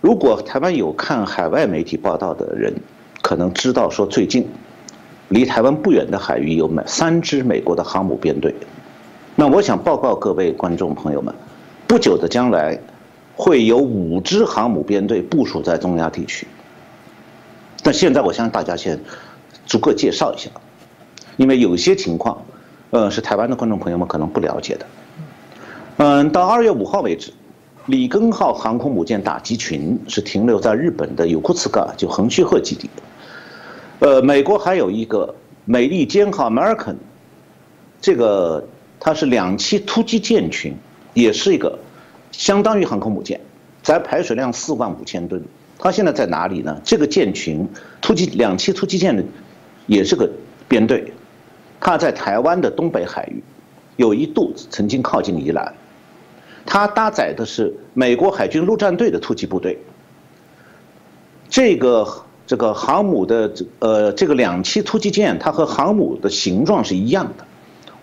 [0.00, 2.72] 如果台湾有看海外媒体报道的人，
[3.22, 4.46] 可能知道说最近
[5.30, 8.54] 离台湾不远的海域有美三支美国的航母编队。
[9.34, 11.34] 那我想报告各位观众朋友们，
[11.88, 12.78] 不久的将来
[13.34, 16.46] 会有五支航母编队部署在中亚地区。
[17.88, 19.00] 那现在我相信大家先
[19.66, 20.50] 逐个介绍一下，
[21.38, 22.44] 因为有些情况，
[22.90, 24.84] 呃，是台湾的观众朋友们可能不了解的。
[25.96, 27.32] 嗯，到二月五号为止，
[27.86, 32.90] 里根号航空母舰打击群是停留在日本的有库茨嘎就横须贺基地。
[34.00, 36.96] 呃，美国还有一个美利坚号 American，
[38.02, 38.68] 这个
[39.00, 40.76] 它是两栖突击舰群，
[41.14, 41.78] 也是一个
[42.32, 43.40] 相当于航空母舰，
[43.82, 45.42] 载排水量四万五千吨。
[45.78, 46.80] 它现在在哪里呢？
[46.82, 47.68] 这个舰群
[48.00, 49.22] 突击两栖突击舰的，
[49.86, 50.28] 也是个
[50.66, 51.12] 编队，
[51.78, 53.40] 它在台湾的东北海域，
[53.96, 55.72] 有一度曾经靠近宜兰，
[56.66, 59.78] 它搭载的是美国海军陆战队的突击部队。
[61.48, 67.44] 这个这个航母的这呃这个两栖突击舰，它和航母的形状是一样的，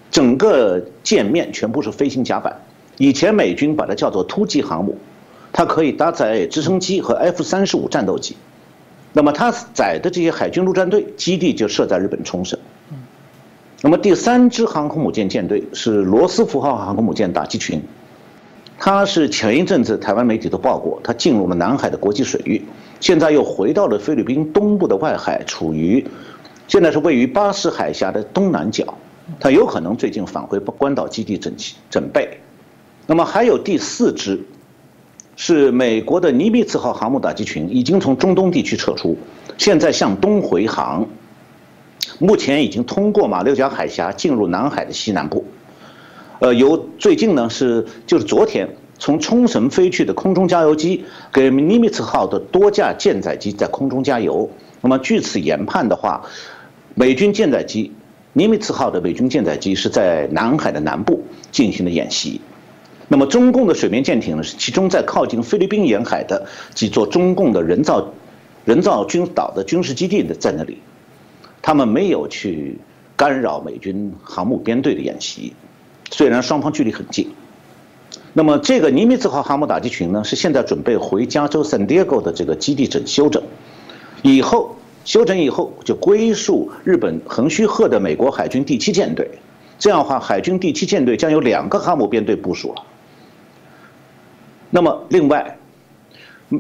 [0.09, 2.57] 整个舰面全部是飞行甲板，
[2.97, 4.97] 以前美军把它叫做突击航母。
[5.57, 8.35] 它可以搭载直升机和 F 三十五战斗机，
[9.13, 12.59] 那么它载的这些海军陆战队基地就设在日本冲绳。
[13.81, 17.81] 那么第三支航空母舰舰队是罗斯福号航空母舰打击群，
[18.77, 22.61] 它是前一阵子台湾媒体都报过，它进入了南海的国际水域，
[22.99, 26.05] 现在又回到了菲律宾东部的外海，处于
[26.67, 28.93] 现在是位于巴士海峡的东南角，
[29.39, 32.41] 它有可能最近返回关岛基地整齐准备。
[33.07, 34.37] 那么还有第四支。
[35.35, 39.17] 是美国的尼米兹号航母打击群已经从中东地区撤出，
[39.57, 41.05] 现在向东回航，
[42.19, 45.45] 目前已经通过马六甲海峡进入南海的西南部。
[46.39, 48.67] 呃，由最近呢是就是昨天
[48.97, 54.49] 从冲绳飞去的空中加油机给尼米兹号的多架舰载机在空中加油。
[54.81, 56.21] 那么据此研判的话，
[56.93, 57.91] 美军舰载机
[58.33, 62.39] 尼米兹号的美军舰载机是在南海的南部进行了演习。
[63.07, 68.11] 那么中共的水面舰艇呢是集中在靠近菲律宾沿海的几座中共的人造
[68.65, 70.79] 人造军岛的军事基地的在那里，
[71.61, 72.79] 他们没有去
[73.15, 75.53] 干扰美军航母编队的演习。
[76.09, 77.29] 虽然双方距离很近，
[78.33, 83.43] 那么这个尼米兹号航母打击群呢，是现在准备回加州圣地亚哥的这个基地整修整，
[84.23, 89.29] 以后修整以后就归属日本横须贺的美国海军第七舰队，
[89.77, 92.83] 这样的话，海军第七舰队将有两个航母编队部署了。
[94.75, 95.57] 那么另外，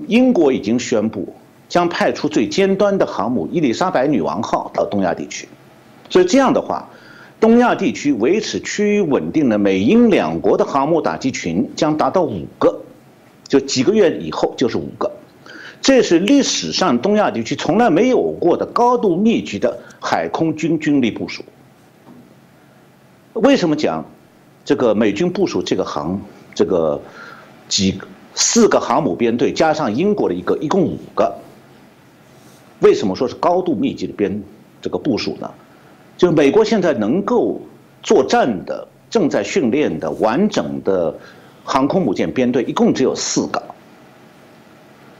[0.07, 1.35] 英国已经宣布
[1.67, 5.45] 将派出最尖端的航母伊丽莎白女王号到东亚地区，
[6.09, 6.87] 所以这样的话。
[7.37, 12.79] 东亚地区维持区域稳定的美英两国的航母打击群将达到五个，
[13.49, 15.11] 就几个月以后就是五个，
[15.81, 21.43] 这是历史上东亚地区从来没有过的高度密集的海空军军力部署。
[23.33, 24.03] 为什么讲
[24.63, 26.19] 这个美军部署这个航
[26.55, 26.99] 这个
[27.67, 27.99] 几
[28.33, 31.33] 四个航母编队加上英国的一个一共五个？
[32.79, 34.43] 为什么说是高度密集的编
[34.81, 35.49] 这个部署呢？
[36.17, 37.59] 就是美国现在能够
[38.03, 41.13] 作战的、正在训练的完整的
[41.63, 43.61] 航空母舰编队，一共只有四个。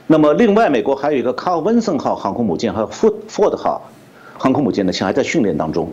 [0.08, 3.82] 那么，另外美国还有一个卡尔温森号航空母舰和福福特号
[4.38, 5.92] 航空母舰呢，现在还在训练当中。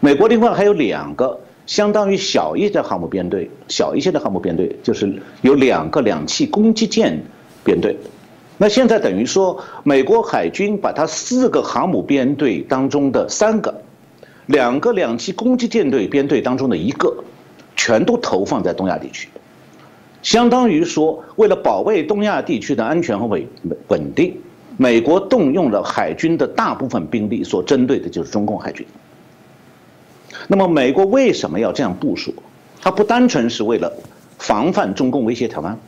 [0.00, 1.38] 美国另外还有两个
[1.70, 7.16] 相当于小一些的航母编队，小一些的航母编队就是有两个两栖攻击舰
[7.62, 7.96] 编队。
[8.58, 13.72] 那现在等于说，美国海军把它四个航母编队当中的三个。
[14.46, 17.22] 两个两栖攻击舰队编队当中的一个，
[17.76, 19.28] 全都投放在东亚地区，
[20.22, 23.46] 相当于说，为了保卫东亚地区的安全和稳
[23.86, 24.36] 稳定，
[24.76, 28.84] 美国动用了海军的大部分兵力，所针对的就是中共海军。
[30.52, 32.34] 那么，美国为什么要这样部署？
[32.80, 33.92] 它不单纯是为了
[34.36, 35.78] 防范中共威胁台湾，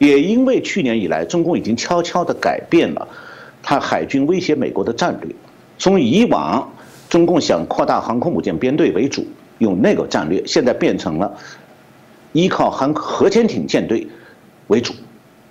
[0.00, 3.06] 也因为去年以来，中共已经悄悄地改变了
[3.62, 5.32] 它海军威胁美国的战略，
[5.78, 6.68] 从以往。
[7.08, 9.24] 中共想扩大航空母舰编队为主，
[9.58, 11.32] 用那个战略，现在变成了
[12.32, 14.04] 依靠航核潜艇舰队
[14.66, 14.92] 为主。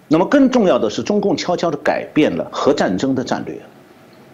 [0.10, 3.58] 那么更重要的是，中共悄悄地改变了核战争的战略，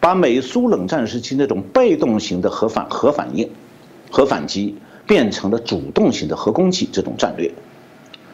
[0.01, 3.47] 把美苏冷战时期那种被动型的核反核反应、
[4.13, 4.75] 核反击，
[5.07, 7.51] 变成了主动型的核攻击这种战略。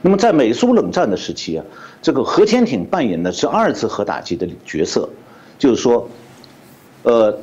[0.02, 1.64] 那么在美苏冷战的时期啊，
[2.02, 5.08] 这个核潜艇扮演的是二次核打击的角色，
[5.58, 6.10] 就是说，
[7.04, 7.40] 呃，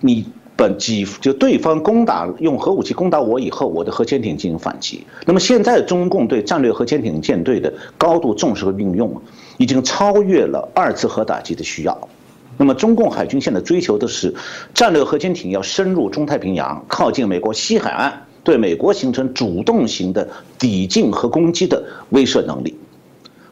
[0.00, 0.26] 你。
[0.58, 5.06] 本几就对方攻打用核武器攻打我以后，我的核潜艇进行反击。
[5.26, 9.20] 那么现在中共对战略核潜艇舰队的高度重视和运用，
[9.58, 12.08] 已经超越了二次核打击的需要。
[12.56, 14.34] 那么中共海军现在追求的是
[14.72, 20.26] 战略核潜艇要深入中太平洋，靠近美国西海岸，对美国形成主动型的
[20.58, 22.76] 抵近和攻击的威慑能力。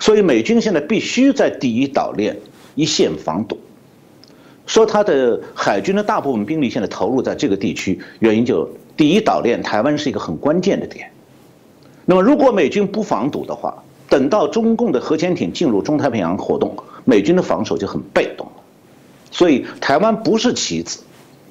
[0.01, 2.37] 所以美军现在必须在第一岛链
[2.75, 3.59] 一线防堵。
[4.67, 11.11] 说他的海军的大部分兵力现在投入在这个地区，原因就第一岛链台湾是一个很关键的点。
[12.07, 18.51] 那么如果美军不防堵的话，等到中共的核潜艇进入中太平洋活动，美军的防守就很被动。
[19.35, 21.01] 所以台湾不是棋子，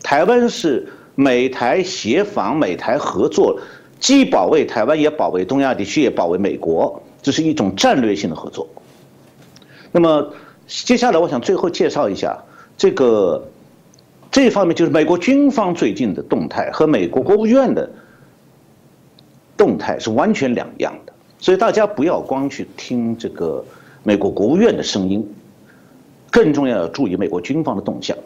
[0.01, 3.59] 台湾是美台协防、美台合作，
[3.99, 8.65] 既保卫台湾，也保卫东亚地区，也保卫美国，这是一种战略性的合作。
[9.91, 10.33] 那么
[10.65, 12.41] 接下来我想最后介绍一下。
[12.77, 13.49] 这个
[14.31, 17.87] 这方面就是美国军方最近的动态和美国国务院的
[19.55, 23.63] 动态是完全两样的，所以大家不要光去听这个
[24.03, 25.23] 美国国务院的声音，
[26.33, 28.17] 更重要要注意美国军方的动向。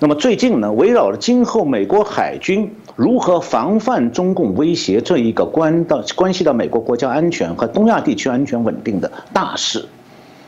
[0.00, 9.84] 那么最近呢，围绕着今后美国海军如何防范中共威胁这一个关到关系到美国国家安全和东亚地区安全稳定的大事，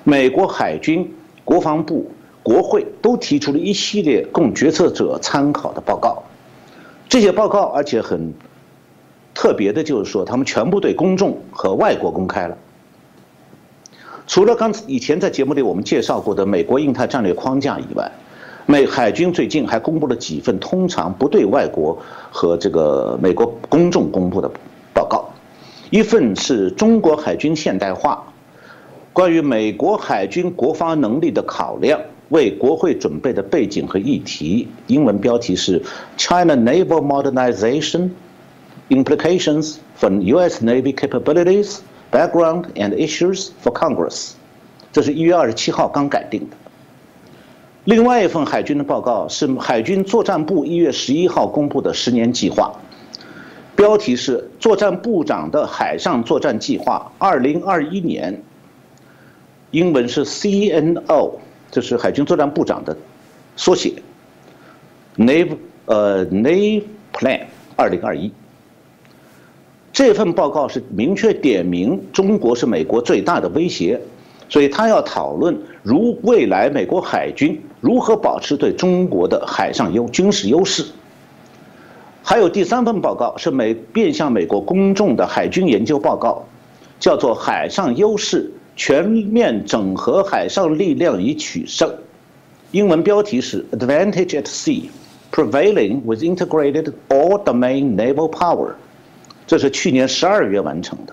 [0.02, 1.08] 美国海军
[1.44, 2.10] 国防部。
[2.42, 6.22] 国会都提出了一系列供决策者参考的报告，
[7.06, 8.32] 这些报告而且很
[9.34, 12.56] 特别的，就是说他们全部对公众和外国公开了。
[14.30, 18.08] 除了刚才以前在节目里我们介绍过的美国印太战略框架以外，
[18.64, 21.98] 美海军最近还公布了几份通常不对外国
[22.30, 24.48] 和这个美国公众公布的
[24.94, 25.28] 报告，
[25.90, 28.24] 一份是中国海军现代化，
[29.12, 32.00] 关于美国海军国防能力的考量。
[32.28, 35.82] 为国会准备的背景和议题，英文标题是
[36.16, 40.64] “China Naval Modernization”，implications for U.S.
[40.64, 41.78] Navy capabilities,
[42.10, 44.32] background and issues for Congress。
[44.92, 46.56] 这是一月二十七号刚改定的。
[47.84, 52.72] 另外一份海军的报告是海军作战部一月十一号公布的十年计划，
[53.74, 58.42] 标题是“作战部长的海上作战计划二零二一年”，
[59.70, 61.32] 英文是 CNO，
[61.70, 62.96] 这是海军作战部长的
[63.56, 63.94] 缩写
[65.16, 65.56] ，Nav
[65.86, 66.82] 呃 Nav
[67.12, 67.42] Plan
[67.76, 68.30] 二零二一。
[69.92, 74.00] 这份报告是明确点明中国是美国最大的威胁。
[74.48, 80.84] 所以他要讨论，如未来美国海军如何保持对中国的海上优军事优势。
[82.24, 86.44] 还有第三份报告是美面向美国公众的海军研究报告，
[86.98, 91.88] 叫做《海上优势全面整合海上力量以取胜》，
[92.72, 94.90] 英文标题是 “Advantage at Sea:
[95.30, 98.72] Prevailing with Integrated All-Domain Naval Power”，
[99.50, 101.12] 这是去年十二月完成的。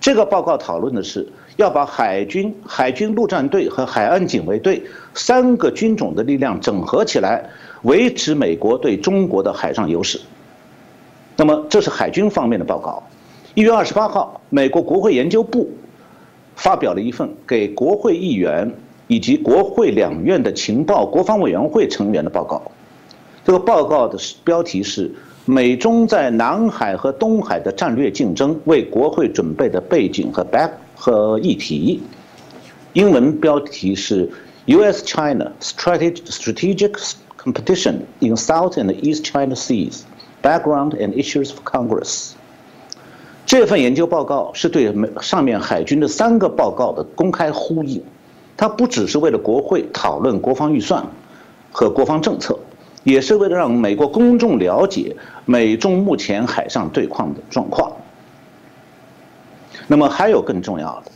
[0.00, 1.26] 这个报告讨论的是。
[1.56, 4.82] 要把海军、海军陆战队和海岸警卫队
[5.12, 7.44] 三个军种的力量整合起来，
[7.82, 10.18] 维持美国对中国的海上优势。
[11.36, 13.02] 那么，这是海军方面的报告。
[13.54, 15.70] 一月二十八号，美国国会研究部
[16.54, 18.72] 发表了一份给国会议员
[19.08, 22.62] 以及国会两院的情报国防委员会成员的报告。
[23.44, 25.12] 这个报告的标题是。
[25.50, 32.00] 美中在南海和东海的战略竞争为国会准备的背景和 back 和议题，
[32.92, 34.30] 英文标题是
[34.66, 36.92] U.S.-China Strategic Strategic
[37.36, 40.02] Competition in South and East China Seas
[40.40, 42.30] Background and Issues for Congress。
[43.44, 48.00] 这份研究报告是对美上面海军的三个报告的公开呼应，
[48.56, 51.04] 它不只是为了国会讨论国防预算
[51.72, 52.56] 和国防政策。
[53.02, 57.92] 也是为了让美国公众了解美中目前海上对抗的状况。
[59.86, 61.10] 那么还有更重要的，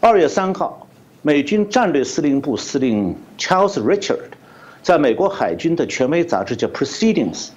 [0.00, 0.86] 二月三号，
[1.22, 4.18] 美军战略司令部司令 Charles Richard
[4.82, 7.48] 在美国海军的权威杂志叫 Proceedings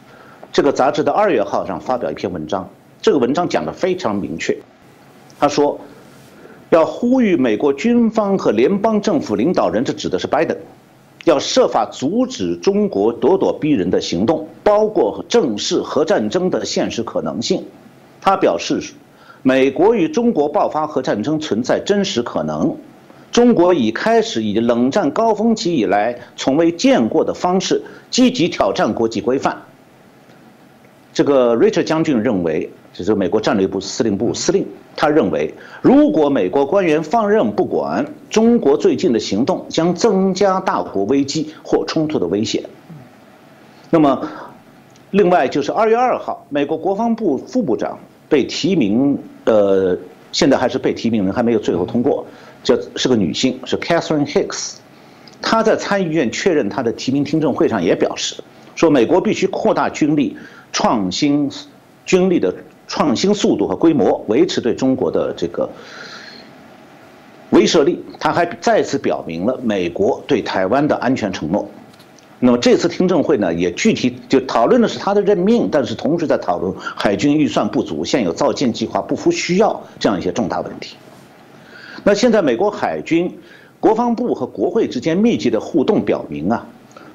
[0.51, 2.69] 这个杂志的二月号上发表一篇文章。
[3.01, 4.57] 这个文章讲的非常明确，
[5.37, 5.77] 他说
[6.69, 10.57] 要呼吁美国军方和联邦政府领导人，这指的是拜登。
[11.25, 17.63] 要设法阻止中国咄咄逼人的行动，包括正式核战争的现实可能性。
[18.19, 18.81] 他表示，
[19.41, 22.75] 美国与中国爆发核战争存在真实可能。
[23.31, 29.59] 中国已开始以冷战高峰期以来从未见过的方式积极挑战国际规范。
[31.13, 32.69] 这个 Richard 将军认为。
[32.93, 34.63] 这是美国战略部司令部司令，
[34.95, 42.63] 他认为，如果美国官员放任不管，中国最近的行动将增加大国危机或冲突的危险。
[43.89, 44.29] 那么，
[45.09, 47.97] 另外就是二月二号，美国国防部副部长
[48.29, 49.97] 被提名，呃，
[50.31, 52.23] 现在还是被提名人，还没有最后通过，
[52.61, 54.75] 叫是个女性，是 Catherine Hicks，
[55.41, 58.35] 她在参议院确认她的提名听证会上也表示，
[58.75, 60.37] 说美国必须扩大军力，
[60.71, 61.49] 创新
[62.05, 62.53] 军力的。
[62.93, 65.67] 创新速度和规模，维持对中国的这个
[67.49, 67.99] 威慑力。
[68.19, 71.67] 他还再次表明了美国对台湾的安全承诺。
[72.37, 80.95] 那么这次听证会呢，也具体就讨论的是他的任命，但是同时在讨论海军预算不足、现有造舰计划不符需要这样一些重大问题。
[82.03, 83.39] 那现在美国海军
[83.79, 86.67] 国防部和国会之间密集的互动表明啊。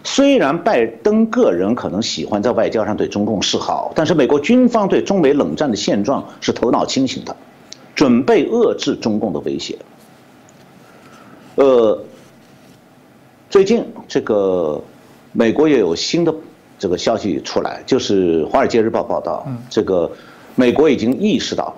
[0.04, 7.36] 虽然拜登个人可能喜欢在外交上对中共示好，但是美国军方对中美冷战的现状是头脑清醒的，
[7.94, 9.76] 准备遏制中共的威胁。
[11.56, 12.02] 呃，
[13.50, 14.82] 最近这个
[15.32, 16.34] 美国也有新的
[16.78, 20.10] 这个消息出来，就是《华尔街日报》报道，这个
[20.54, 21.74] 美国已经意识到，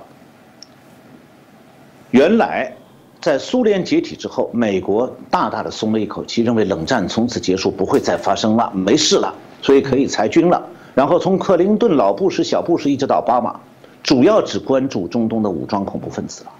[2.11, 2.73] 原来。
[3.21, 10.67] 在苏联解体之后，美国大大的松了一口气，认为冷战从此结束，不会再发生了，没事了，所以可以裁军了。
[10.95, 13.61] 然后从克林顿、老布什、小布什一直到巴马，
[14.03, 16.51] 主要只关注中东的武装恐怖分子了，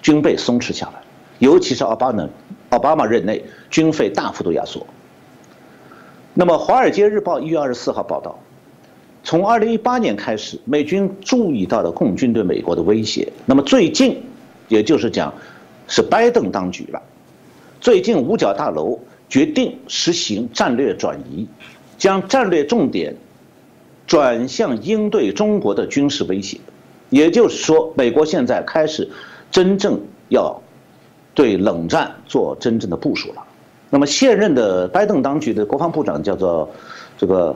[0.00, 1.02] 军备松弛下来，
[1.40, 2.26] 尤其是奥巴马，
[2.70, 4.86] 奥巴马任内军费大幅度压缩。
[6.32, 8.38] 那么《华尔街日报》一月二十四号报道，
[9.22, 13.30] 从二零一八年开始，美军注意到了共军对美国的威胁。
[13.44, 14.22] 那么最近，
[14.68, 15.30] 也就是讲。
[15.88, 17.02] 是拜登当局了。
[17.80, 21.46] 最近五角大楼决定实行战略转移，
[21.98, 23.14] 将战略重点
[24.06, 26.58] 转向应对中国的军事威胁。
[27.10, 29.08] 也就是说，美国现在开始
[29.50, 30.60] 真正要
[31.34, 33.44] 对冷战做真正的部署了。
[33.90, 36.68] 那么现任的拜登当局的国防部长叫做
[37.16, 37.54] 这个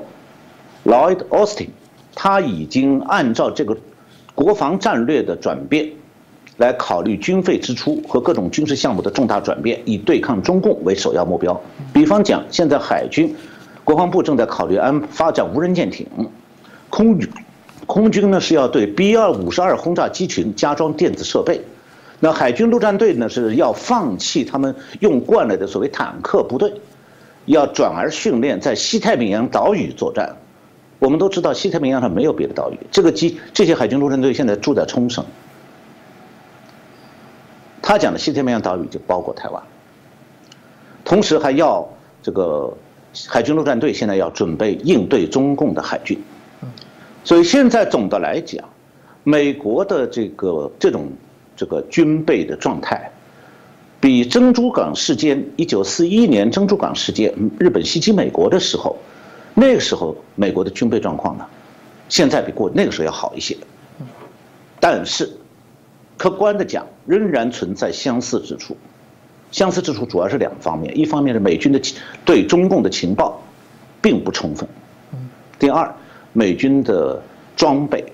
[0.84, 1.70] Lloyd Austin，
[2.14, 3.76] 他已经按照这个
[4.36, 5.90] 国防战略的转变，
[6.60, 11.58] 来考虑军费支出和各种军事项目的重大转变，以对抗中共为首要目标。
[11.90, 13.34] 比方讲，现在海军，
[13.82, 16.06] 国防部正在考虑安发展无人舰艇，
[16.90, 17.26] 空军，
[17.86, 21.58] 空军呢是要对 B 二五十二轰炸机群加装电子设备，
[22.18, 26.70] 那海军陆战队呢是要放弃他们用惯了的所谓坦克部队，
[27.46, 30.36] 要转而训练在西太平洋岛屿作战。
[30.98, 32.76] 我们都知道，西太平洋上没有别的岛屿。
[32.90, 35.24] 这个机这些海军陆战队现在住在冲绳。
[37.90, 39.60] 他讲的西太平洋岛屿就包括台湾。
[41.04, 41.84] 同时还要
[42.22, 42.72] 这个
[43.26, 46.16] 海军陆战队现在要准备应对中共的海军。
[47.24, 48.64] 所以现在总的来讲，
[49.24, 51.10] 美国的这个这种
[51.56, 53.10] 这个军备的状态，
[53.98, 58.96] 比珍珠港事件一九四一年珍珠港事件日本袭击美国的时候。
[59.52, 61.44] 那个时候，美国的军备状况呢，
[62.08, 63.56] 现在比过那个时候要好一些，
[64.78, 65.28] 但是，
[66.20, 68.76] 客观的讲，仍然存在相似之处。
[69.50, 71.80] 相似之处主要是两方面：一方面是美军的
[72.26, 73.42] 对中共的情报
[74.02, 74.68] 并不充分；
[75.58, 75.90] 第二，
[76.34, 77.18] 美军的
[77.56, 78.04] 装备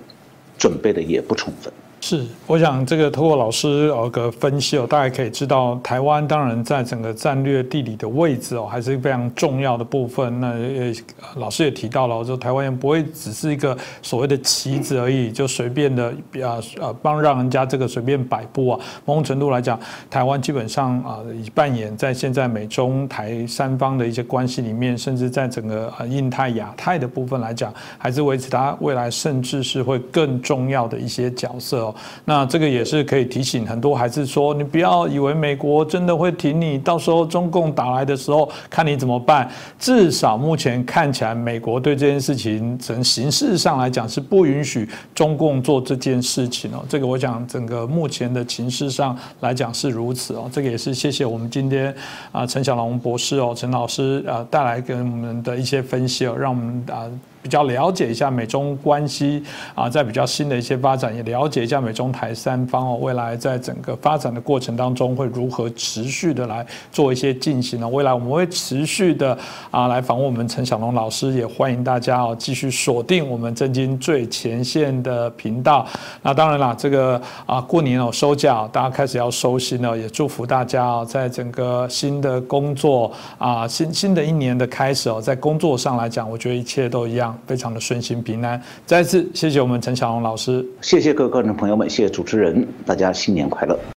[0.57, 1.73] 准备的也不充分。
[1.99, 10.39] 是，我想这个通过老师呃个分析哦，大家可以知道，台湾当然在整个战略地理的位置哦，还是非常重要的部分。
[10.41, 10.93] 那呃
[11.37, 16.11] 老师也提到了，说台湾也不会只是一个所谓的棋子而已，就随便的
[16.45, 18.81] 啊呃帮让人家这个随便摆布啊。
[19.05, 31.86] 某种程度来讲，台湾基本上啊以扮演在现在美中台三方的一些关系里面，甚至在整个呃印太亚太的部分来讲，还是维持它未来甚至是会更重要的一些角色
[32.25, 39.51] 那这个也是可以提醒很多孩子说，你不要以为美国真的会挺你，到时候中共打来的时候，看你怎么办。
[39.79, 46.85] 至少目前看起来，美国对这件事情从形式上来讲是不允许中共做这件事情哦。
[46.89, 50.49] 这个我想整个目前的情势上来讲是如此哦。
[50.53, 51.95] 这个也是谢谢我们今天
[52.33, 57.05] 啊陈小龙博士哦陈老师啊带来给我们的一些分析哦，让我们啊。
[57.47, 59.41] 比较了解一下美中关系
[59.73, 67.89] 啊，在比较新的一些发展，也了解一下美中台三方哦，未来在整个发展的过程当中会如何持续的来做一些进行呢？
[67.89, 69.39] 未来我们会持续的
[69.71, 75.87] 啊来访问我们陈小龙老师，也欢迎大家哦继续锁定我们正经最前线的频道。
[76.23, 93.96] 那当然啦，这个啊过年哦收假，大家开始要收心了，也祝福大家哦，在整个新的工作啊新新的一年的开始哦，在工作上来讲，我觉得一切都一样非常的顺心平安，再次谢谢我们陈小龙老师，谢谢各位观众朋友们，谢谢主持人，大家新年快乐。